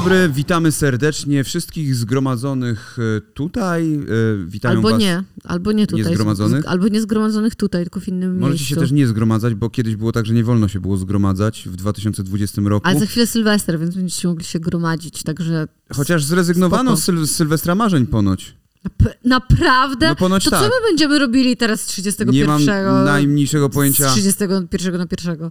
[0.00, 3.94] dobry, witamy serdecznie wszystkich zgromadzonych e, tutaj.
[3.94, 3.98] e,
[4.46, 5.00] Witają Albo was.
[5.00, 6.04] nie, albo nie tutaj.
[6.14, 6.68] zgromadzonych?
[6.68, 8.74] Albo nie zgromadzonych tutaj, tylko w innym Możecie miejscu.
[8.74, 11.76] się też nie zgromadzać, bo kiedyś było tak, że nie wolno się było zgromadzać w
[11.76, 12.88] 2020 roku.
[12.88, 15.66] Ale za chwilę Sylwester, więc będziecie mogli się gromadzić, także...
[15.94, 17.18] Chociaż zrezygnowano z, Spoko.
[17.18, 18.56] syl- z Sylwestra marzeń ponoć.
[18.84, 20.08] Nap- naprawdę?
[20.08, 20.60] No ponoć to tak.
[20.60, 22.34] co my będziemy robili teraz 31?
[22.34, 22.64] Nie mam
[23.04, 24.08] najmniejszego pojęcia.
[24.10, 25.50] Z 31 na 1.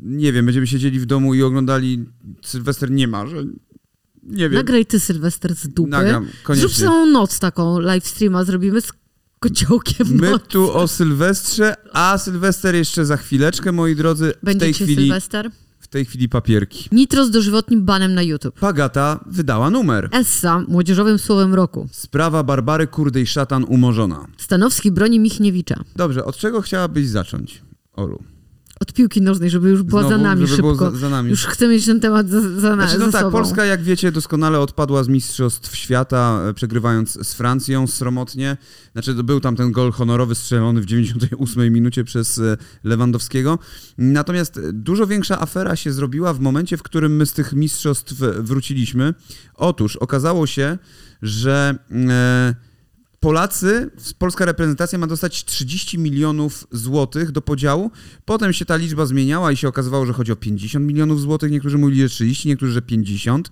[0.00, 2.04] Nie wiem, będziemy siedzieli w domu i oglądali
[2.42, 3.36] Sylwester nie ma, że
[4.22, 4.52] nie wiem.
[4.54, 5.90] Nagraj ty Sylwester z dupy.
[5.90, 6.84] Nagram, Zrób koniecznie.
[6.86, 8.92] całą noc taką, live streama zrobimy z
[9.38, 10.42] kociołkiem My noc.
[10.48, 14.32] tu o Sylwestrze, a Sylwester jeszcze za chwileczkę, moi drodzy.
[14.42, 15.50] W tej chwili, Sylwester?
[15.92, 16.88] W tej chwili papierki.
[16.92, 18.60] Nitro z dożywotnim banem na YouTube.
[18.60, 20.08] Pagata wydała numer.
[20.12, 21.88] Essa, młodzieżowym słowem roku.
[21.90, 24.26] Sprawa Barbary Kurdej Szatan umorzona.
[24.36, 25.84] Stanowski broni Michniewicza.
[25.96, 28.22] Dobrze, od czego chciałabyś zacząć, Olu?
[28.82, 30.90] Od piłki nożnej, żeby już była Znowu, za nami żeby było szybko.
[30.90, 31.30] za, za nami.
[31.30, 33.38] Już chcę mieć ten temat za, za, na, Znaczy, no tak, sobą.
[33.38, 38.56] Polska, jak wiecie, doskonale odpadła z Mistrzostw Świata, e, przegrywając z Francją sromotnie.
[38.92, 43.58] Znaczy, był tam ten gol honorowy strzelony w 98 minucie przez e, Lewandowskiego.
[43.98, 48.14] Natomiast e, dużo większa afera się zrobiła w momencie, w którym my z tych mistrzostw
[48.38, 49.14] wróciliśmy.
[49.54, 50.78] Otóż okazało się,
[51.22, 52.54] że e,
[53.22, 57.90] Polacy, polska reprezentacja ma dostać 30 milionów złotych do podziału.
[58.24, 61.50] Potem się ta liczba zmieniała i się okazywało, że chodzi o 50 milionów złotych.
[61.50, 63.50] Niektórzy mówili, że 30, niektórzy, że 50.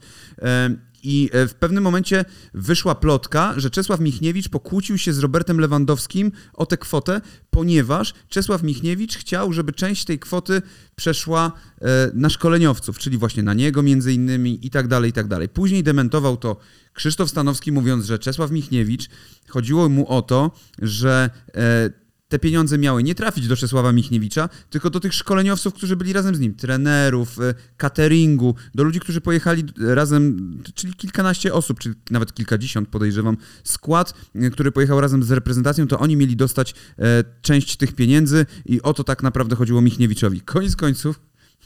[1.03, 6.33] I e, w pewnym momencie wyszła plotka, że Czesław Michniewicz pokłócił się z Robertem Lewandowskim
[6.55, 7.21] o tę kwotę,
[7.51, 10.63] ponieważ Czesław Michniewicz chciał, żeby część tej kwoty
[10.97, 15.29] przeszła e, na szkoleniowców, czyli właśnie na niego między innymi i tak dalej, i tak
[15.29, 15.49] dalej.
[15.49, 16.57] Później dementował to
[16.93, 19.09] Krzysztof Stanowski, mówiąc, że Czesław Michniewicz
[19.49, 21.91] chodziło mu o to, że e,
[22.31, 26.35] te pieniądze miały nie trafić do Czesława Michniewicza, tylko do tych szkoleniowców, którzy byli razem
[26.37, 32.35] z nim, trenerów, e, cateringu, do ludzi, którzy pojechali razem, czyli kilkanaście osób, czy nawet
[32.35, 37.77] kilkadziesiąt podejrzewam, skład, e, który pojechał razem z reprezentacją, to oni mieli dostać e, część
[37.77, 40.41] tych pieniędzy i o to tak naprawdę chodziło Michniewiczowi.
[40.41, 41.21] Koniec końców,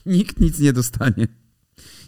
[0.06, 1.43] nikt nic nie dostanie.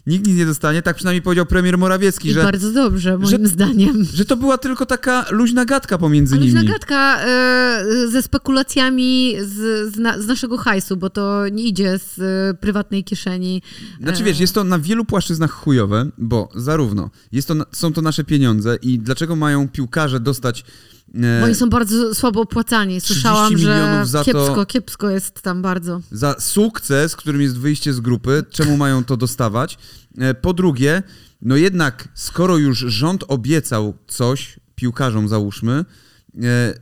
[0.07, 4.03] Nikt nic nie dostanie, tak przynajmniej powiedział premier Morawiecki, I że, bardzo dobrze, moim zdaniem.
[4.13, 6.51] że to była tylko taka luźna gadka pomiędzy nimi.
[6.51, 12.19] zagadka e, ze spekulacjami z, z, na, z naszego hajsu, bo to nie idzie z
[12.19, 13.61] e, prywatnej kieszeni.
[14.01, 18.01] Znaczy E, wiesz, jest to na wielu płaszczyznach chujowe, bo zarówno jest to, są to
[18.01, 20.65] nasze pieniądze i dlaczego mają piłkarze dostać
[21.13, 23.01] Bo oni są bardzo słabo opłacani.
[23.01, 26.01] 30 Słyszałam, że za to- kiepsko, kiepsko jest tam bardzo.
[26.11, 29.77] za sukces, którym jest wyjście z grupy, czemu mają to dostawać?
[30.17, 31.03] E, Po drugie,
[31.41, 35.85] no jednak skoro już rząd obiecał coś piłkarzom załóżmy, e,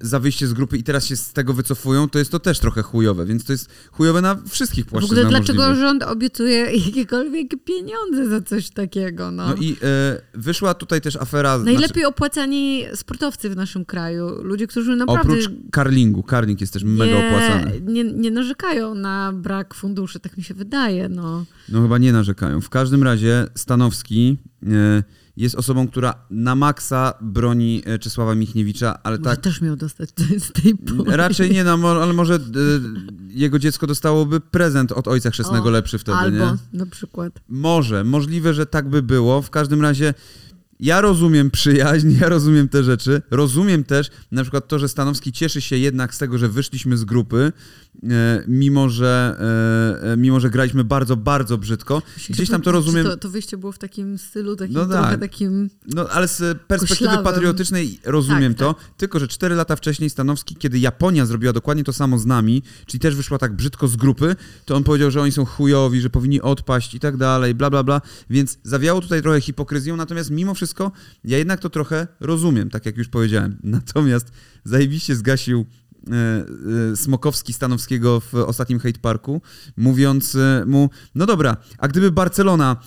[0.02, 2.82] za wyjście z grupy i teraz się z tego wycofują, to jest to też trochę
[2.82, 5.82] chujowe, więc to jest chujowe na wszystkich W płaszczyznach ogóle dlaczego możliwych.
[5.82, 9.32] rząd obiecuje jakiekolwiek pieniądze za coś takiego?
[9.32, 9.48] No.
[9.50, 11.58] No i e, wyszła tutaj też afera...
[11.58, 14.30] Najlepiej opłacani sportowcy w naszym kraju.
[14.44, 16.24] Ludzie, którzy naprawdę Oprócz karlingu.
[16.24, 17.82] Karling jest też mega nie, opłacany.
[17.82, 21.10] nie, nie narzekają na brak funduszy, tak mi się wydaje.
[21.10, 21.46] No.
[21.70, 22.62] No chyba nie narzekają.
[22.62, 25.04] W każdym razie Stanowski e,
[25.38, 30.09] jest osobą, która na maksa broni e, Czesława Michniewicza, ale Może tak też miał dostać
[30.47, 31.03] z tej puli.
[31.06, 32.40] raczej nie, no, ale może e,
[33.29, 36.57] jego dziecko dostałoby prezent od ojca chrzestnego O, lepszy wtedy, Albo nie?
[36.73, 37.40] na przykład.
[37.50, 39.41] Może, możliwe, że tak by było.
[39.41, 40.13] W każdym razie
[40.80, 43.22] ja rozumiem przyjaźń, ja rozumiem te rzeczy.
[43.31, 47.06] Rozumiem też na przykład to, że Stanowski cieszy się jednak z tego, że wyszliśmy z
[47.06, 47.52] grupy,
[48.03, 49.38] e, mimo że,
[50.03, 52.02] e, e, mimo że graliśmy bardzo, bardzo brzydko.
[52.30, 53.06] Gdzieś tam to rozumiem.
[53.06, 55.19] To, to wyjście było w takim stylu, takim No trochę tak.
[55.19, 55.69] takim...
[55.88, 56.38] No, ale z
[56.68, 57.24] perspektywy Koślawym.
[57.24, 61.94] patriotycznej rozumiem Tak, to, tylko że 4 lata wcześniej Stanowski, kiedy Japonia zrobiła dokładnie to
[61.94, 64.35] samo z nami, czyli też wyszła tak brzydko z grupy,
[64.66, 67.84] to on powiedział, że oni są chujowi, że powinni odpaść i tak dalej, bla, bla,
[67.84, 70.65] bla, więc zawiało tutaj trochę hipokryzją, natomiast mimo wszystko
[71.24, 73.58] ja jednak to trochę rozumiem, tak jak już powiedziałem.
[73.64, 74.31] Natomiast
[74.64, 75.66] zajebiście zgasił
[76.12, 76.14] e,
[76.92, 79.42] e, Smokowski Stanowskiego w ostatnim Hate Parku,
[79.78, 82.78] mówiąc e, mu, no dobra, a gdyby Barcelona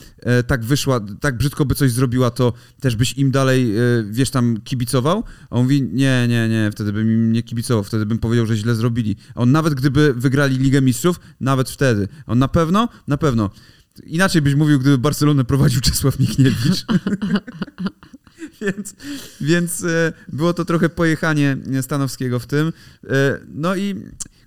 [0.46, 3.74] tak wyszła, tak brzydko by coś zrobiła, to też byś im dalej,
[4.10, 5.24] wiesz, tam kibicował?
[5.50, 8.56] A on mówi, nie, nie, nie, wtedy bym im nie kibicował, wtedy bym powiedział, że
[8.56, 9.16] źle zrobili.
[9.34, 12.08] A on nawet gdyby wygrali Ligę Mistrzów, nawet wtedy.
[12.26, 12.88] On na pewno?
[13.08, 13.50] Na pewno.
[14.06, 16.86] Inaczej byś mówił, gdyby Barcelonę prowadził Czesław Michniewicz.
[18.60, 18.94] więc
[19.40, 22.72] więc e, było to trochę pojechanie Stanowskiego w tym.
[23.10, 23.94] E, no i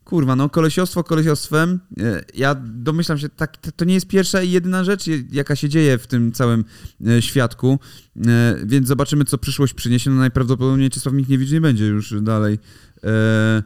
[0.04, 1.80] kurwa, no kolesiostwo kolesiostwem.
[2.00, 5.98] E, ja domyślam się, tak, to nie jest pierwsza i jedyna rzecz, jaka się dzieje
[5.98, 6.66] w tym całym
[7.20, 7.80] świadku,
[8.66, 10.10] więc zobaczymy, co przyszłość przyniesie.
[10.10, 12.60] No najprawdopodobniej Czesław Michniewicz nie będzie już dalej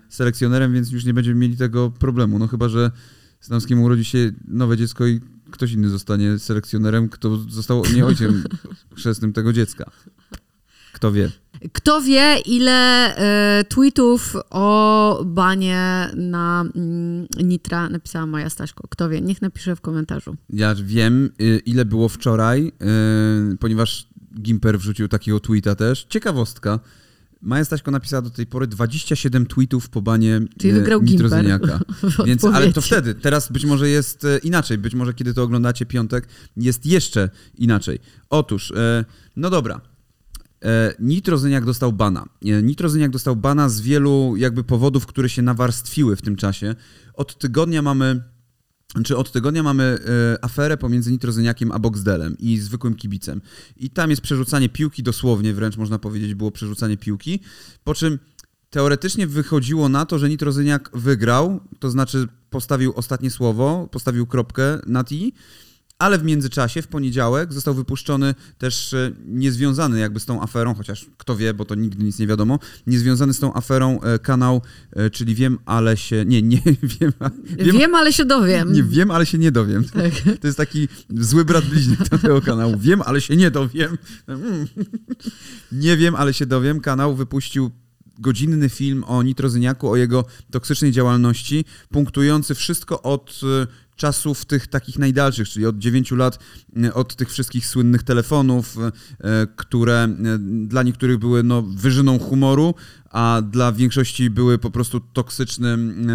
[0.09, 2.39] selekcjonerem, więc już nie będziemy mieli tego problemu.
[2.39, 2.91] No chyba, że
[3.39, 5.21] Stanowskiemu urodzi się nowe dziecko i
[5.51, 8.43] ktoś inny zostanie selekcjonerem, kto został nie ojcem
[8.97, 9.91] chrzestnym tego dziecka.
[10.93, 11.31] Kto wie.
[11.73, 18.87] Kto wie, ile e, tweetów o banie na mm, Nitra napisała Maja Staśko?
[18.89, 19.21] Kto wie?
[19.21, 20.35] Niech napisze w komentarzu.
[20.49, 22.71] Ja wiem, y, ile było wczoraj,
[23.53, 24.07] y, ponieważ
[24.41, 26.05] Gimper wrzucił takiego tweeta też.
[26.09, 26.79] Ciekawostka.
[27.41, 31.79] Maja Staśko napisała do tej pory 27 tweetów po banie Czyli wygrał Nitrozyniaka.
[32.01, 32.25] Gimper.
[32.25, 34.77] Więc, ale to wtedy, teraz być może jest e, inaczej.
[34.77, 36.27] Być może kiedy to oglądacie piątek,
[36.57, 37.99] jest jeszcze inaczej.
[38.29, 39.05] Otóż, e,
[39.35, 39.81] no dobra.
[40.65, 42.25] E, Nitrozyniak dostał bana.
[42.45, 46.75] E, Nitrozyniak dostał bana z wielu jakby powodów, które się nawarstwiły w tym czasie.
[47.13, 48.23] Od tygodnia mamy
[49.03, 53.41] czy od tygodnia mamy e, aferę pomiędzy Nitrozyniakiem a Boxdelem i zwykłym kibicem.
[53.77, 57.39] I tam jest przerzucanie piłki, dosłownie wręcz można powiedzieć było przerzucanie piłki,
[57.83, 58.19] po czym
[58.69, 65.03] teoretycznie wychodziło na to, że Nitrozyniak wygrał, to znaczy postawił ostatnie słowo, postawił kropkę na
[65.03, 65.33] i,
[65.99, 71.05] ale w międzyczasie, w poniedziałek, został wypuszczony też e, niezwiązany jakby z tą aferą, chociaż
[71.17, 74.61] kto wie, bo to nigdy nic nie wiadomo, niezwiązany z tą aferą e, kanał,
[74.91, 76.23] e, czyli wiem, ale się...
[76.25, 76.61] Nie, nie
[76.99, 78.73] wiem, a- Wiem, ale się dowiem.
[78.73, 79.83] nie wiem, ale się nie dowiem.
[79.93, 80.39] Tak.
[80.41, 82.77] To jest taki zły brat bliźniak tego kanału.
[82.77, 83.97] Wiem, ale się nie dowiem.
[85.71, 86.81] Nie wiem, ale się dowiem.
[86.81, 87.71] Kanał wypuścił
[88.19, 93.39] godzinny film o Nitrozyniaku, o jego toksycznej działalności, punktujący wszystko od
[93.95, 96.39] czasów tych takich najdalszych, czyli od 9 lat,
[96.83, 98.91] e, od tych wszystkich słynnych telefonów, e,
[99.55, 100.09] które e,
[100.67, 102.75] dla niektórych były no, wyżyną humoru,
[103.09, 106.07] a dla większości były po prostu toksycznym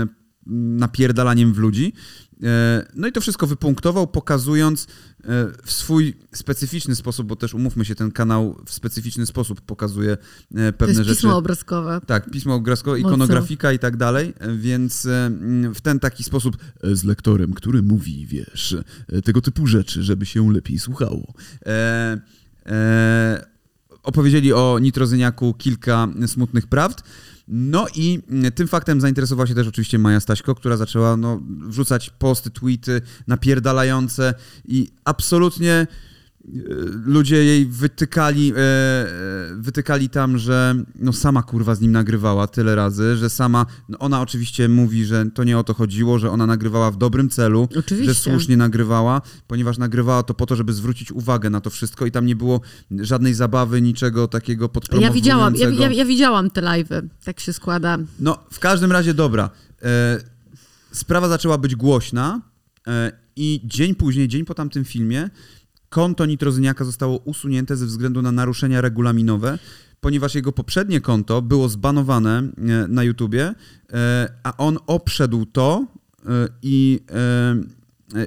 [0.76, 1.92] napierdalaniem w ludzi.
[2.42, 4.86] E, No i to wszystko wypunktował, pokazując e,
[5.64, 10.72] w swój specyficzny sposób, bo też umówmy się, ten kanał w specyficzny sposób pokazuje e,
[10.72, 11.16] To pewne jest rzeczy.
[11.16, 12.00] pismo obrazkowe.
[12.06, 13.08] Tak, pismo obrazkowe, Mocno.
[13.08, 15.30] ikonografika i tak dalej, więc e,
[15.74, 18.76] w ten taki sposób z lektorem, który mówi, wiesz,
[19.24, 21.34] tego typu rzeczy, żeby się lepiej słuchało.
[21.66, 22.20] E,
[22.66, 23.46] e,
[24.02, 27.02] opowiedzieli o Nitrozyniaku kilka smutnych prawd.
[27.52, 32.10] No i mm, tym faktem zainteresowała się też oczywiście Maja Staśko, która zaczęła no, wrzucać
[32.10, 34.34] posty, tweety napierdalające
[34.68, 35.86] i absolutnie
[37.06, 39.06] ludzie jej wytykali, e, e,
[39.56, 44.20] wytykali tam, że no sama kurwa z nim nagrywała tyle razy, że sama, no ona
[44.20, 48.04] oczywiście mówi, że to nie o to chodziło, że ona nagrywała w dobrym celu, Oczywiście.
[48.04, 52.10] że słusznie nagrywała, ponieważ nagrywała to po to, żeby zwrócić uwagę na to wszystko i
[52.10, 52.60] tam nie było
[53.00, 55.14] żadnej zabawy, niczego takiego Ja podpromowującego.
[55.14, 57.08] widziałam, ja, ja, ja widziałam te live'y.
[57.24, 57.98] Tak się składa.
[58.20, 59.50] No, w każdym razie dobra.
[59.82, 60.20] E,
[60.92, 62.40] sprawa zaczęła być głośna
[63.36, 65.30] i dzień później, dzień po tamtym filmie,
[65.90, 69.58] konto Nitrozyniaka zostało usunięte ze względu na naruszenia regulaminowe,
[70.00, 73.54] ponieważ jego poprzednie konto było zbanowane e, na YouTubie,
[73.92, 75.86] e, a on obszedł to
[76.26, 77.00] e, i,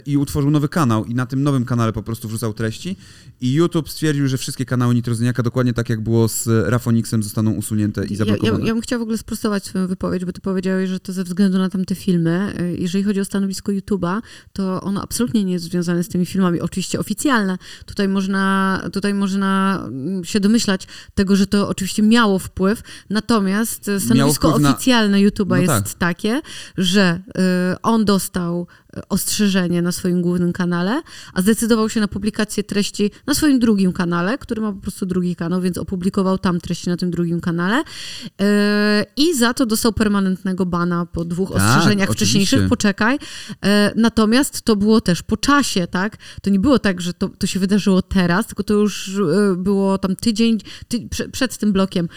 [0.05, 2.95] i utworzył nowy kanał i na tym nowym kanale po prostu wrzucał treści
[3.41, 8.01] i YouTube stwierdził, że wszystkie kanały Nitrozyniaka, dokładnie tak jak było z Rafonixem, zostaną usunięte
[8.01, 8.65] i Ja, ja, zablokowane.
[8.65, 11.57] ja bym chciała w ogóle sprostować swoją wypowiedź, bo ty powiedziałeś, że to ze względu
[11.57, 12.53] na tamte filmy.
[12.59, 14.21] Y, Jeżeli chodzi o stanowisko YouTube'a,
[14.53, 17.57] to ono absolutnie nie jest związane z tymi filmami, oczywiście oficjalne.
[17.85, 24.49] Tutaj można, tutaj można mm, się domyślać tego, że to oczywiście miało wpływ, natomiast stanowisko
[24.49, 25.93] wpływ na- oficjalne YouTube'a No jest tak.
[25.93, 26.41] takie,
[26.77, 27.21] że
[27.73, 28.67] y, on dostał
[29.09, 31.01] ostrzeżenie na swoim głównym kanale,
[31.33, 35.35] a zdecydował się na publikację treści na swoim drugim kanale, który ma po prostu drugi
[35.35, 37.75] kanał, więc opublikował tam treści na tym drugim kanale
[38.39, 38.45] yy,
[39.17, 42.25] i za to dostał permanentnego bana po dwóch Tak, ostrzeżeniach oczywiście.
[42.25, 43.19] wcześniejszych, poczekaj.
[43.49, 46.17] Yy, natomiast to było też po czasie, tak?
[46.41, 49.97] To nie było tak, że to, to się wydarzyło teraz, tylko to już yy, było
[49.97, 52.09] tam tydzień, ty, prze, przed tym blokiem,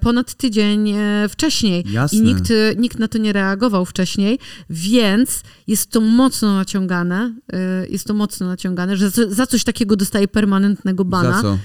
[0.00, 0.94] ponad tydzień
[1.28, 2.18] wcześniej Jasne.
[2.18, 4.38] i nikt, nikt na to nie reagował wcześniej,
[4.70, 7.58] więc jest to mocno naciągane, yy,
[7.90, 11.32] jest to mocno naciągane, że za, za coś takiego dostaje permanentnego bana.
[11.32, 11.58] Za co?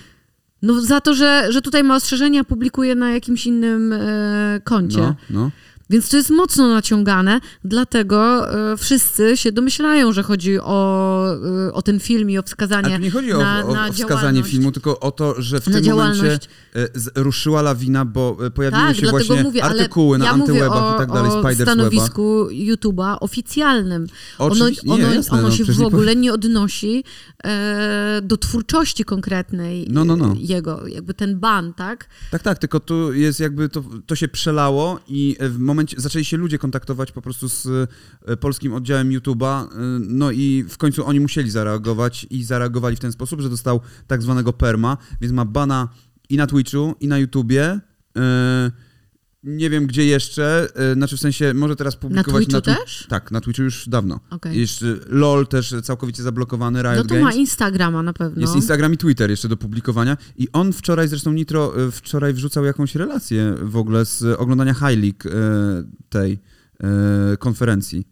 [0.62, 5.00] No za to, że, że tutaj ma ostrzeżenia, publikuje na jakimś innym e, koncie.
[5.00, 5.52] No, no.
[5.94, 11.26] Więc to jest mocno naciągane, dlatego e, wszyscy się domyślają, że chodzi o,
[11.68, 14.44] e, o ten film i o wskazanie nie chodzi o, na, o, na o wskazanie
[14.44, 16.40] filmu, tylko o to, że w tym momencie
[16.76, 21.12] e, ruszyła lawina, bo pojawiły Tak, się właśnie mówię, artykuły na ja antywebach i tak
[21.12, 24.08] dalej, o stanowisku YouTube'a oficjalnym.
[24.40, 27.04] Ono, Oczywiście, nie, ono, jasne, ono no, się w nie ogóle nie odnosi
[27.44, 30.36] e, do twórczości konkretnej No, no, no.
[30.38, 32.08] jego, jakby ten ban, tak?
[32.32, 36.38] Tak, tak, tylko tu jest jakby, to, to się przelało i w momencie, zaczęli się
[36.38, 37.68] ludzie kontaktować po prostu z
[38.26, 39.68] e, polskim oddziałem YouTube'a, e,
[40.00, 44.22] no i w końcu oni musieli zareagować i zareagowali w ten sposób, że dostał tak
[44.22, 45.90] zwanego perma, więc ma bana
[46.30, 47.80] i na Twitchu, i na YouTubie,
[48.18, 48.72] e,
[49.44, 53.06] nie wiem gdzie jeszcze, e, znaczy w sensie może teraz Na publikować Twitchu Twi- też?
[53.10, 54.20] Tak, na Twitchu już dawno.
[54.30, 54.60] Okej.
[54.60, 57.24] Jeszcze LOL też całkowicie zablokowany, Riot No to Games.
[57.24, 58.42] ma Instagrama na pewno.
[58.42, 60.18] Jest Instagram i Twitter jeszcze do publikowania.
[60.38, 64.82] I on wczoraj, zresztą Nitro, e, wczoraj wrzucał jakąś relację w ogóle z oglądania High
[65.04, 66.40] League e, tej
[67.40, 68.08] konferencji.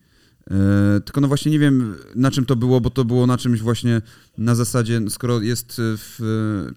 [1.05, 4.01] Tylko no właśnie nie wiem na czym to było, bo to było na czymś właśnie
[4.37, 6.19] na zasadzie, skoro jest w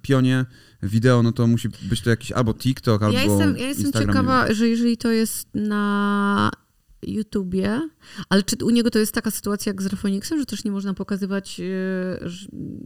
[0.02, 0.44] pionie
[0.88, 4.16] wideo, no to musi być to jakiś albo TikTok, albo ja jestem, ja jestem Instagram,
[4.16, 6.50] ciekawa, że jeżeli to jest na
[7.06, 7.80] YouTubie,
[8.28, 10.94] ale czy u niego to jest taka sytuacja jak z Rafoniksem, że też nie można
[10.94, 11.64] pokazywać e,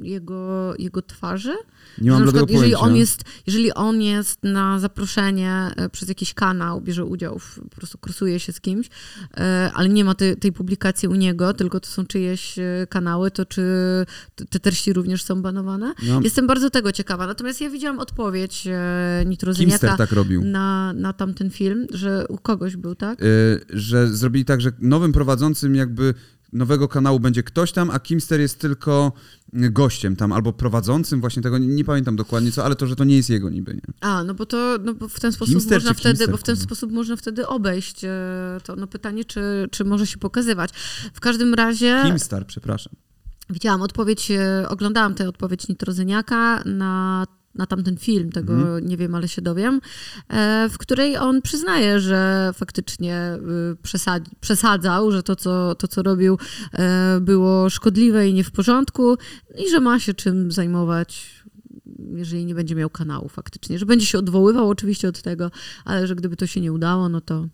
[0.03, 1.55] jego, jego twarzy?
[1.99, 2.87] Nie mam że na przykład, jeżeli pojęcia.
[2.87, 7.77] on, jest, jeżeli on jest na zaproszenie e, przez jakiś kanał, bierze udział, w, po
[7.77, 8.89] prostu krosuje się z kimś,
[9.37, 12.57] e, ale nie ma tej, tej publikacji u niego, tylko to są czyjeś
[12.89, 13.63] kanały, to czy
[14.35, 15.95] te- te treści również są banowane?
[16.09, 17.27] No, Jestem bardzo tego ciekawa.
[17.27, 18.69] Natomiast ja widziałam odpowiedź
[19.27, 20.45] Nitrozyniaka tak robił.
[20.45, 23.23] na, na tamten film, że u kogoś był, tak?
[23.23, 26.15] Y, że zrobili tak, że nowym prowadzącym jakby
[26.53, 29.13] nowego kanału będzie ktoś tam, a Kimster jest tylko
[29.53, 33.05] gościem tam, albo prowadzącym właśnie tego, nie, nie pamiętam dokładnie co, ale to, że to
[33.05, 33.81] nie jest jego niby, nie?
[34.01, 36.43] A, no bo to no bo w ten sposób Kimster można wtedy, Kimster, bo w
[36.43, 38.11] ten sposób można wtedy obejść e,
[38.65, 40.71] to no pytanie, czy, czy może się pokazywać.
[41.15, 42.93] W każdym razie Kimstar, przepraszam.
[43.51, 47.25] widziałam odpowiedź, e, oglądałam tę odpowiedź Nitrozyniaka na
[47.59, 48.89] na tamten film, tego Mhm.
[48.89, 49.81] nie wiem, ale się dowiem,
[50.29, 53.39] e, w której on przyznaje, że faktycznie
[53.73, 56.39] y, przesad- przesadzał, że to co, to, co robił,
[56.73, 59.17] e, było szkodliwe i nie w porządku
[59.67, 61.39] i że ma się czym zajmować,
[62.15, 63.79] jeżeli nie będzie miał kanału faktycznie.
[63.79, 65.51] Że będzie się odwoływał oczywiście od tego,
[65.85, 67.47] ale że gdyby to się nie udało, no to,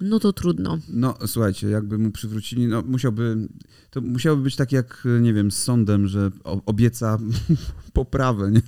[0.00, 0.78] no to trudno.
[0.88, 3.48] No, słuchajcie, jakby mu przywrócili, no musiałby,
[3.90, 6.30] to musiałoby być tak jak, nie wiem, z sądem, że
[6.66, 7.18] obieca
[7.92, 8.62] poprawę, nie?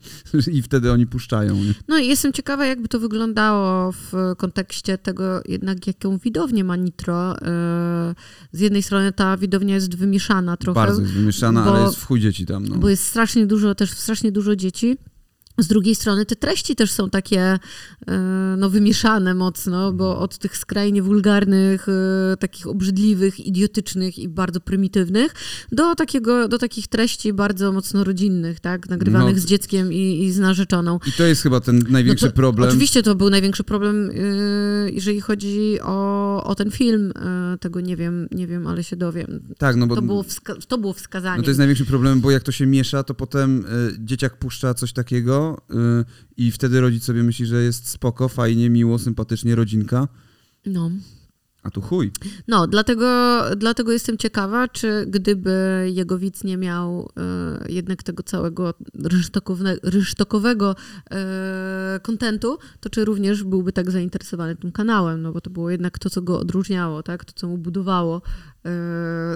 [0.58, 1.74] I wtedy oni puszczają, nie?
[1.88, 7.36] No i jestem ciekawa, jakby to wyglądało w kontekście tego jednak, jaką widownię ma Nitro.
[7.42, 8.14] E,
[8.52, 12.06] Z jednej strony ta widownia jest wymieszana trochę, Bardzo jest wymieszana, bo- ale jest w
[12.06, 12.76] chuj dzieci tam, no.
[12.76, 14.98] bo jest strasznie dużo, też strasznie dużo dzieci.
[15.58, 17.58] Z drugiej strony te treści też są takie e,
[18.58, 25.34] no, wymieszane mocno, bo od tych skrajnie wulgarnych, e, takich obrzydliwych, idiotycznych i bardzo prymitywnych
[25.72, 28.88] do, takiego, do takich treści bardzo mocno rodzinnych, tak?
[28.88, 29.40] nagrywanych No.
[29.42, 30.98] z dzieckiem i, i z narzeczoną.
[31.06, 32.68] I to jest chyba ten największy No to, problem.
[32.68, 37.12] Oczywiście to był największy problem, yy, jeżeli chodzi o, o ten film.
[37.60, 39.42] Tego nie wiem, nie wiem, ale się dowiem.
[39.58, 41.36] Tak, no bo To było, wska- to było wskazanie.
[41.38, 43.64] No to jest największy problem, bo jak to się miesza, to potem
[43.98, 46.04] dzieciak puszcza coś takiego y,
[46.36, 50.08] i wtedy rodzic sobie myśli, że jest spoko, fajnie, miło, sympatycznie, rodzinka,
[50.66, 50.90] no.
[51.62, 52.12] A tu chuj.
[52.48, 58.74] no, dlatego, dlatego jestem ciekawa, czy gdyby jego widz nie miał yy, jednak tego całego
[59.82, 60.76] rynsztokowego
[61.10, 61.16] yy,
[62.02, 66.10] kontentu, to czy również byłby tak zainteresowany tym kanałem, no bo to było jednak to,
[66.10, 67.24] co go odróżniało, tak?
[67.24, 68.22] to, co mu budowało
[68.64, 68.70] yy,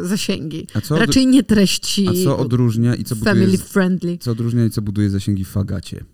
[0.09, 0.67] zasięgi.
[0.75, 4.19] A co, od, Raczej nie treści a co odróżnia i co buduje, family friendly.
[4.19, 6.05] co odróżnia i co buduje zasięgi w Fagacie?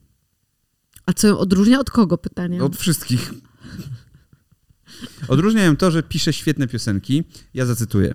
[1.07, 2.64] A co odróżnia od kogo pytanie?
[2.64, 3.33] Od wszystkich.
[5.29, 7.25] Odróżniają to, że pisze świetne piosenki.
[7.55, 8.15] Ja zacytuję.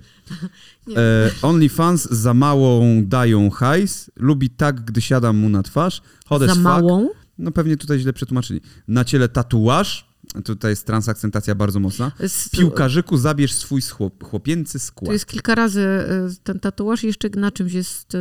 [0.96, 6.02] E, OnlyFans za małą dają hajs, lubi tak, gdy siadam mu na twarz.
[6.26, 6.62] Hot Za fuck.
[6.62, 7.10] małą?
[7.38, 8.62] No pewnie tutaj źle przetłumaczyli.
[8.88, 10.07] Na ciele tatuaż,
[10.44, 12.12] tutaj jest transakcentacja bardzo mocna.
[12.52, 15.14] Piłkarzyku, zabierz swój chłop, chłopięcy skład.
[15.14, 18.18] jest kilka razy y, ten tatuaż i jeszcze na czymś jest y,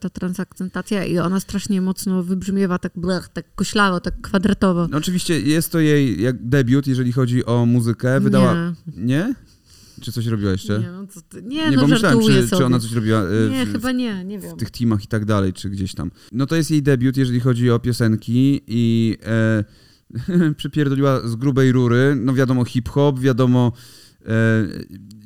[0.00, 4.88] ta transakcentacja i ona strasznie mocno wybrzmiewa tak blech, tak koślawo, tak kwadratowo.
[4.90, 8.20] No, oczywiście jest to jej jak debiut, jeżeli chodzi o muzykę.
[8.20, 8.54] Wydała...
[8.54, 9.34] Nie, Nie?
[10.00, 10.78] Czy coś robiła jeszcze?
[10.78, 13.22] nie, no, co ty, nie, Nie, no bo myślałem, żartuję czy, czy ona coś robiła
[13.50, 14.50] Nie, w, chyba nie, nie wiem.
[14.50, 16.10] w tych teamach i tak dalej, czy gdzieś tam.
[16.32, 19.64] No to jest jej debiut, jeżeli chodzi o piosenki i e,
[20.56, 22.16] przypierdoliła z grubej rury.
[22.16, 23.72] No wiadomo hip-hop, wiadomo
[24.22, 24.28] e,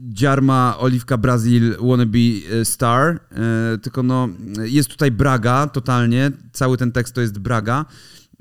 [0.01, 2.19] Dziarma, Oliwka Brazil, Wannabe
[2.61, 4.29] e, Star, e, tylko no
[4.63, 7.85] jest tutaj Braga totalnie, cały ten tekst to jest Braga.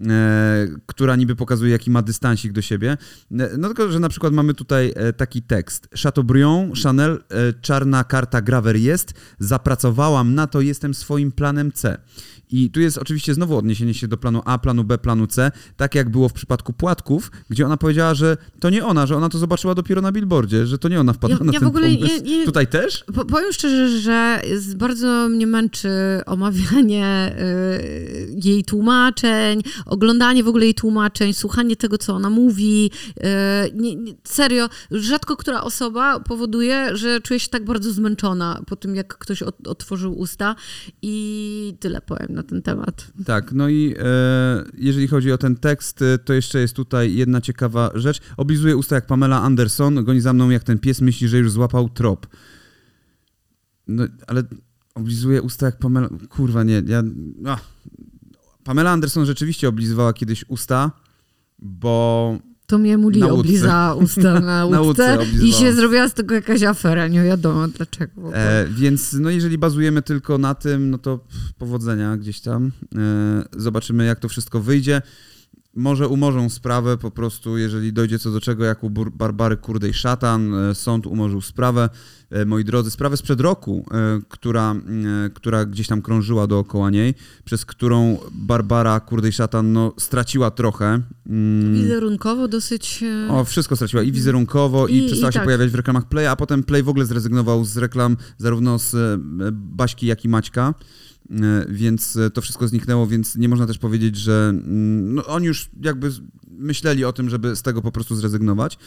[0.09, 2.97] E, która niby pokazuje, jaki ma dystansik do siebie.
[3.31, 5.89] E, No tylko, że na przykład mamy tutaj e, taki tekst.
[6.03, 11.97] Chateaubriand, Chanel, e, czarna karta graver jest, zapracowałam na to, jestem swoim planem C.
[12.51, 15.95] I tu jest oczywiście znowu odniesienie się do planu A, planu B, planu C, tak
[15.95, 19.37] jak było w przypadku Płatków, gdzie ona powiedziała, że to nie ona, że ona to
[19.37, 21.87] zobaczyła dopiero na billboardzie, że to nie ona wpadła Ja- na ja ten w ogóle
[21.95, 22.45] pomysł.
[22.45, 23.03] Tutaj też?
[23.15, 24.41] Po, powiem szczerze, że
[24.75, 25.89] bardzo mnie męczy
[26.25, 32.91] omawianie y, jej tłumaczeń, oglądanie w ogóle jej tłumaczeń, słuchanie tego, co ona mówi.
[33.17, 33.21] Y,
[33.73, 38.95] nie, nie, serio, rzadko która osoba powoduje, że czuję się tak bardzo zmęczona po tym,
[38.95, 40.55] jak ktoś ot, otworzył usta
[41.01, 43.11] i tyle powiem na ten temat.
[43.25, 44.03] Tak, no i e,
[44.77, 48.21] jeżeli chodzi o ten tekst, e, to jeszcze jest tutaj jedna ciekawa rzecz.
[48.37, 51.89] Oblizuje usta jak Pamela Anderson, goni za mną jak ten pies, myśli, że już złapał
[51.89, 52.27] trop.
[53.87, 54.43] No, ale
[54.95, 56.09] oblizuje usta jak Pamela...
[56.29, 57.03] Kurwa, nie, ja...
[57.45, 57.61] Ach.
[58.63, 60.91] Pamela Anderson rzeczywiście oblizywała kiedyś usta,
[61.59, 62.37] bo
[62.71, 67.07] To mnie Muli Na oblizała usta na łódce i się zrobiła z tego jakaś afera,
[67.07, 68.35] nie wiadomo dlaczego.
[68.35, 71.19] E, więc no jeżeli bazujemy tylko na tym, no to
[71.57, 72.71] powodzenia gdzieś tam.
[72.95, 75.01] E, zobaczymy, jak to wszystko wyjdzie.
[75.75, 80.53] Może umorzą sprawę po prostu, jeżeli dojdzie co do czego, jak u Barbary Kurdej Szatan.
[80.55, 81.89] E, sąd umorzył sprawę.
[82.29, 84.75] E, moi drodzy, sprawę sprzed roku, e, która,
[85.33, 87.13] która gdzieś tam krążyła dookoła niej,
[87.45, 91.01] przez którą Barbara Kurdej Szatan no, straciła trochę.
[91.27, 93.03] Mm, Wizerunkowo dosyć...
[93.29, 95.45] o, wszystko straciła i wizerunkowo, i, I- przestała i się tak.
[95.45, 99.19] pojawiać w reklamach Play, a potem Play w ogóle zrezygnował z reklam zarówno z
[99.53, 100.73] Baśki, jak i Maćka.
[101.31, 105.45] E, Więc e, to wszystko zniknęło, więc nie można też powiedzieć, że mm, no, oni
[105.45, 106.11] już jakby
[106.47, 108.77] myśleli o tym, żeby z tego po prostu zrezygnować.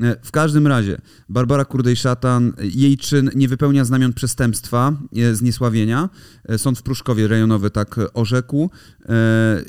[0.00, 0.98] E, W każdym razie,
[1.28, 4.92] Barbara Kurdej-Szatan, jej czyn nie wypełnia znamion przestępstwa,
[5.32, 6.08] zniesławienia.
[6.56, 8.70] Sąd w Pruszkowie rejonowy tak orzekł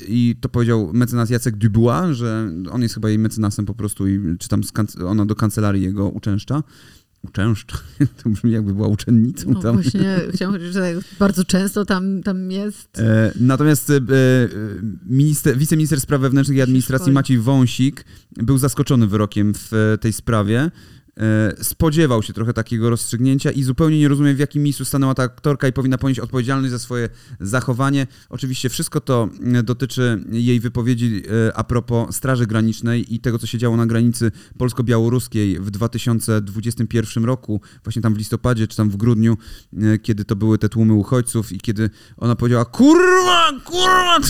[0.08, 4.36] i to powiedział mecenas Jacek Dubois, że on jest chyba jej mecenasem po prostu i
[4.38, 4.60] czy tam
[5.06, 6.62] ona do kancelarii jego uczęszcza.
[7.22, 7.78] Uczęszcza?
[8.22, 9.74] To brzmi jakby była uczennicą No tam.
[9.74, 12.98] właśnie, chciałam powiedzieć, że tak bardzo często tam, tam jest.
[12.98, 13.98] E, Natomiast e, e,
[15.06, 17.12] minister, wiceminister spraw wewnętrznych i administracji.
[17.12, 18.04] Maciej Wąsik
[18.36, 20.70] był zaskoczony wyrokiem w e, tej sprawie.
[21.18, 25.22] E, Spodziewał się trochę takiego rozstrzygnięcia i zupełnie nie rozumiem, w jakim miejscu stanęła ta
[25.22, 27.08] aktorka i powinna ponieść odpowiedzialność za swoje
[27.40, 28.06] zachowanie.
[28.28, 33.46] Oczywiście wszystko to e, dotyczy jej wypowiedzi e, a propos Straży Granicznej i tego, co
[33.46, 38.96] się działo na granicy polsko-białoruskiej w 2021 roku, właśnie tam w listopadzie czy tam w
[38.96, 39.36] grudniu,
[40.02, 44.20] kiedy to były te tłumy uchodźców i kiedy ona powiedziała kurwa, kurwa!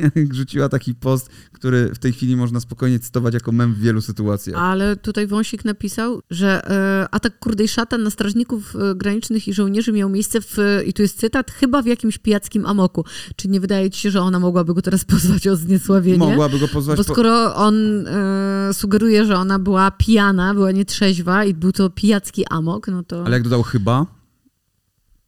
[0.32, 4.62] Rzuciła taki post, który w tej chwili można spokojnie cytować jako mem w wielu sytuacjach.
[4.62, 9.92] Ale tutaj Wąsik napisał, że e, atak kurdej szatan na strażników e, granicznych i żołnierzy
[9.92, 10.56] miał miejsce w,
[10.86, 13.04] i tu jest cytat, chyba w jakimś pijackim amoku.
[13.36, 16.18] Czy nie wydaje ci się, że ona mogłaby go teraz pozwać o zniesławienie?
[16.18, 21.54] Mogłaby go pozwać Bo skoro on e, sugeruje, że ona była pijana, była nietrzeźwa i
[21.54, 23.24] był to pijacki amok, no to...
[23.26, 24.06] Ale jak dodał chyba?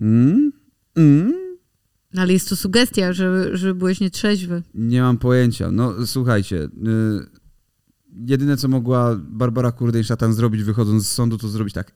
[0.01, 0.53] Mm?
[0.97, 1.45] Mm?
[2.15, 4.63] No, ale jest to sugestia, że, że byłeś nietrzeźwy.
[4.75, 5.71] Nie mam pojęcia.
[5.71, 6.69] No słuchajcie, y,
[8.27, 11.93] jedyne co mogła Barbara Kurdej-Szatan zrobić wychodząc z sądu, to zrobić tak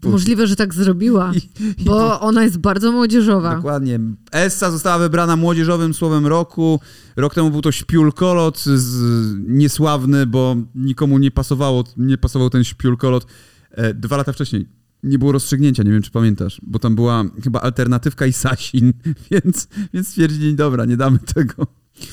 [0.00, 3.56] po- Możliwe, że tak zrobiła, i- i bo ona jest bardzo młodzieżowa.
[3.56, 4.00] Dokładnie.
[4.32, 6.80] Essa została wybrana młodzieżowym słowem roku.
[7.16, 9.02] Rok temu był to śpiulkolot z,
[9.48, 13.26] niesławny, bo nikomu nie pasowało, nie pasował ten śpiulkolot.
[13.70, 14.68] E, dwa lata wcześniej
[15.04, 18.92] nie było rozstrzygnięcia, nie wiem czy pamiętasz, bo tam była chyba alternatywka i Sasin,
[19.30, 21.66] więc, więc stwierdzili, dobra, nie damy tego.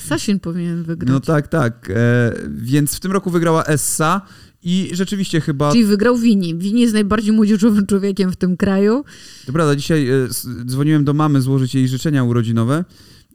[0.04, 1.10] Sasin powinien wygrać.
[1.10, 1.90] No tak, tak.
[1.90, 4.20] E, więc w tym roku wygrała Essa
[4.62, 6.54] i rzeczywiście chyba Czyli wygrał Wini.
[6.54, 9.04] Wini jest najbardziej młodzieżowym człowiekiem w tym kraju.
[9.46, 10.28] To prawda, dzisiaj e,
[10.64, 12.84] dzwoniłem do mamy złożyć jej życzenia urodzinowe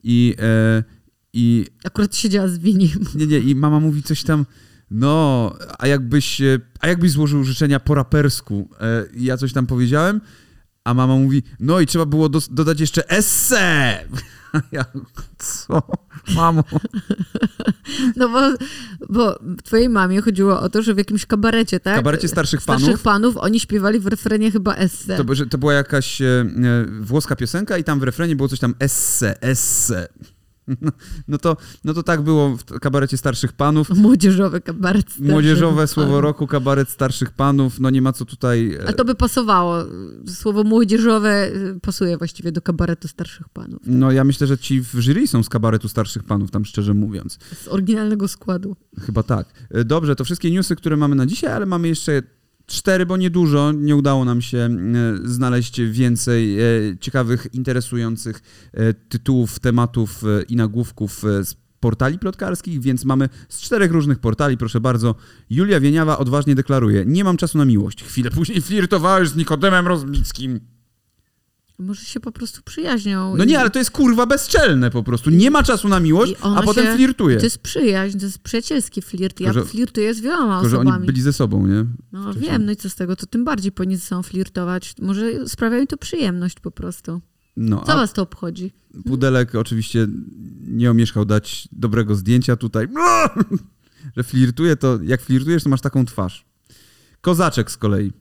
[0.04, 0.84] i, e,
[1.34, 2.90] i Akurat siedziała z Winim.
[3.16, 4.46] nie, nie, i mama mówi coś tam,
[4.92, 8.70] no, a jakbyś, e, a jakbyś złożył życzenia po rapersku?
[8.82, 10.22] E, ja coś tam powiedziałem,
[10.84, 14.00] a mama mówi, no i trzeba było dos- dodać jeszcze esse!
[14.54, 14.86] A ja,
[15.38, 15.82] co?
[16.36, 16.64] Mamo?
[18.16, 18.40] No bo,
[19.10, 21.96] bo twojej mamie chodziło o to, że w jakimś kabarecie, tak?
[21.96, 22.82] Kabarecie starszych panów?
[22.82, 25.24] Starszych panów, oni śpiewali w refrenie chyba esse.
[25.24, 26.46] To, że to była jakaś e, e,
[27.02, 30.08] włoska piosenka i tam w refrenie było coś tam esse, esse.
[30.82, 30.92] No,
[31.28, 33.90] no, to, no to tak było w kabarecie starszych panów.
[33.90, 35.90] Młodzieżowy kabaret starszych Młodzieżowe panów.
[35.90, 38.74] słowo roku, kabaret starszych panów, no nie ma co tutaj...
[38.74, 39.76] e, Ale to by pasowało.
[40.28, 43.80] Słowo młodzieżowe y, pasuje właściwie do kabaretu starszych panów.
[43.86, 47.40] No ja myślę, że ci w jury są z kabaretu starszych panów, tam szczerze mówiąc.
[47.64, 48.76] Z oryginalnego składu.
[49.06, 49.48] Chyba tak.
[49.72, 52.24] E, Dobrze, to wszystkie newsy, które mamy na dzisiaj, ale mamy jeszcze
[52.68, 53.72] cztery, bo niedużo.
[53.72, 54.70] Nie udało nam się e,
[55.24, 56.64] znaleźć więcej e,
[57.00, 58.42] ciekawych, interesujących
[58.74, 64.82] e, tytułów, tematów i nagłówków z portali plotkarskich, więc mamy z czterech różnych portali, proszę
[64.82, 65.16] bardzo.
[65.50, 68.04] Julia Wieniawa odważnie deklaruje, nie mam czasu na miłość.
[68.04, 70.77] Chwilę później flirtowałeś z Nikodemem Rozbickim.
[71.80, 73.36] Może się po prostu przyjaźnią.
[73.38, 75.30] No i- nie, ale to jest kurwa bezczelne po prostu.
[75.30, 77.38] Nie ma czasu na miłość, a potem się- flirtuje.
[77.38, 79.40] To jest przyjaźń, to jest przyjacielski flirt.
[79.40, 81.06] Ja Tylko, flirtuję z wieloma Tylko, że oni osobami.
[81.06, 81.86] byli ze sobą, nie?
[82.12, 82.52] No wcześniej.
[82.52, 84.96] wiem, no i co z tego, to tym bardziej powinni ze sobą flirtować.
[85.02, 87.22] Może sprawia im to przyjemność po prostu.
[87.58, 88.74] No, Co was to obchodzi?
[89.06, 90.08] Pudelek oczywiście
[90.68, 92.88] nie omieszkał dać dobrego zdjęcia tutaj.
[94.18, 96.46] Że flirtuje, to jak flirtujesz, to masz taką twarz.
[97.22, 98.12] Kozaczek z kolei.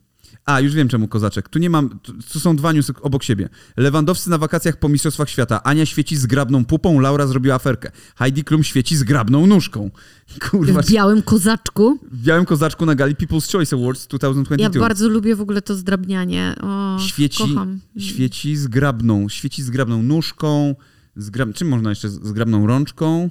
[0.45, 1.49] A, już wiem czemu kozaczek.
[1.49, 1.99] Tu nie mam,
[2.33, 3.49] tu, są dwa newsy obok siebie.
[3.77, 5.63] Lewandowscy na wakacjach po Mistrzostwach Świata.
[5.63, 7.91] Ania świeci zgrabną pupą, Laura zrobiła aferkę.
[8.17, 9.91] Heidi Klum świeci zgrabną nóżką.
[10.51, 11.99] Kurwa, W białym kozaczku.
[12.13, 14.81] w białym kozaczku na gali People's Choice Awards 2022.
[14.81, 16.55] Ja bardzo lubię w ogóle to zdrabnianie.
[16.63, 17.81] O, świeci, kocham.
[17.99, 20.75] świeci zgrabną, świeci zgrabną nóżką,
[21.17, 21.55] zgrab...
[21.55, 22.09] czym można jeszcze?
[22.09, 23.31] Zgrabną rączką.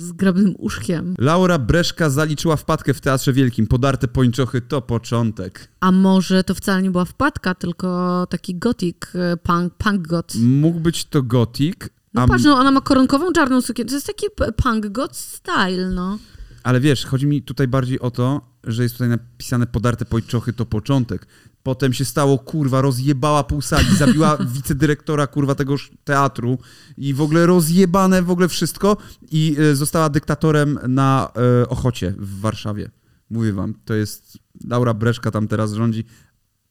[0.00, 1.14] Zgrabnym uszkiem.
[1.18, 3.66] Laura Breszka zaliczyła wpadkę w Teatrze Wielkim.
[3.66, 5.68] Podarte pończochy to początek.
[5.80, 10.34] A może to wcale nie była wpadka, tylko taki gotik, e, punk, punk got.
[10.40, 12.26] Mógł być to gotik, No a...
[12.26, 13.88] patrz, no ona ma koronkową czarną sukienkę.
[13.90, 16.18] To jest taki punk got style, no.
[16.62, 20.66] ale wiesz, chodzi mi tutaj bardziej o to, że jest tutaj napisane podarte pończochy to
[20.66, 21.26] początek.
[21.62, 26.58] Potem się stało, kurwa, rozjebała pół sali, zabiła wicedyrektora, kurwa, tegoż teatru
[26.96, 28.96] i w ogóle rozjebane w ogóle wszystko
[29.30, 32.90] i e, została dyktatorem na e, Ochocie w Warszawie.
[33.30, 36.04] Mówię wam, to jest, Laura Breszka tam teraz rządzi,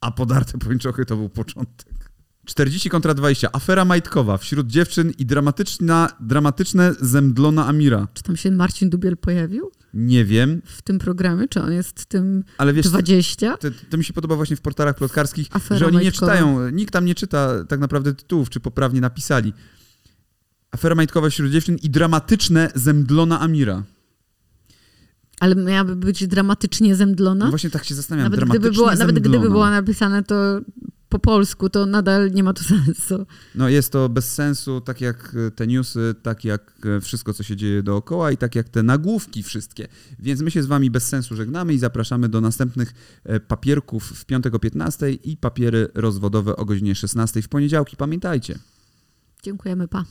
[0.01, 1.99] a podarte pończochy to był początek.
[2.45, 3.49] 40 kontra 20.
[3.51, 8.07] Afera majtkowa wśród dziewczyn i dramatyczna, dramatyczne zemdlona Amira.
[8.13, 11.47] Czy tam się Marcin Dubiel pojawił Nie wiem, w tym programie?
[11.47, 13.57] Czy on jest w tym ale wiesz, 20?
[13.57, 16.31] to, to mi się podoba właśnie w portalach plotkarskich, Afera że oni nie majtkowa.
[16.33, 19.53] czytają, nikt tam nie czyta tak naprawdę tytułów, czy poprawnie napisali.
[20.71, 23.83] Afera majtkowa wśród dziewczyn i dramatyczne zemdlona Amira.
[25.39, 27.45] Ale miałaby być dramatycznie zemdlona?
[27.45, 28.25] No właśnie tak się zastanawiam.
[28.25, 30.59] Nawet dramatycznie gdyby, była, nawet gdyby była napisane to
[31.09, 33.25] po polsku, to nadal nie ma to sensu.
[33.55, 37.43] No jest to bez sensu, tak jak e, te newsy, tak jak e, wszystko, co
[37.43, 39.87] się dzieje dookoła i tak jak te nagłówki wszystkie.
[40.19, 42.93] Więc my się z wami bez sensu żegnamy i zapraszamy do następnych
[43.23, 47.97] e, papierków w piątek o 15 i papiery rozwodowe o godzinie 16 w poniedziałki.
[47.97, 48.59] Pamiętajcie.
[49.43, 50.05] Dziękujemy, pa.